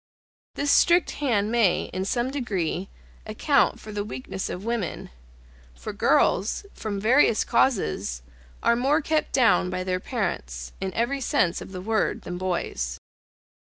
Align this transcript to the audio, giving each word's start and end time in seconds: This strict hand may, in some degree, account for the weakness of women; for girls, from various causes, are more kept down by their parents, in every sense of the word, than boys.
This 0.55 0.71
strict 0.71 1.11
hand 1.21 1.51
may, 1.51 1.91
in 1.93 2.05
some 2.05 2.31
degree, 2.31 2.89
account 3.27 3.79
for 3.79 3.91
the 3.91 4.03
weakness 4.03 4.49
of 4.49 4.65
women; 4.65 5.11
for 5.75 5.93
girls, 5.93 6.65
from 6.73 6.99
various 6.99 7.43
causes, 7.43 8.23
are 8.63 8.75
more 8.75 8.99
kept 9.03 9.31
down 9.31 9.69
by 9.69 9.83
their 9.83 9.99
parents, 9.99 10.73
in 10.81 10.91
every 10.95 11.21
sense 11.21 11.61
of 11.61 11.71
the 11.71 11.81
word, 11.81 12.23
than 12.23 12.39
boys. 12.39 12.97